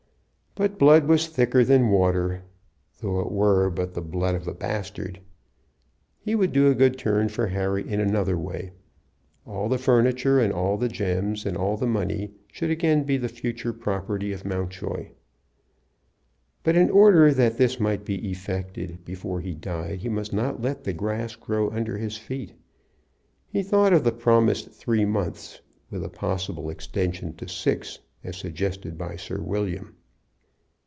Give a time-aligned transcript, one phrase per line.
[0.53, 2.43] But blood was thicker than water,
[2.99, 5.21] though it were but the blood of a bastard.
[6.19, 8.73] He would do a good turn for Harry in another way.
[9.47, 13.29] All the furniture, and all the gems, and all the money, should again be the
[13.29, 15.11] future property of Mountjoy.
[16.63, 20.83] But in order that this might be effected before he died he must not let
[20.83, 22.55] the grass grow under his feet.
[23.47, 28.97] He thought of the promised three months, with a possible extension to six, as suggested
[28.97, 29.95] by Sir William.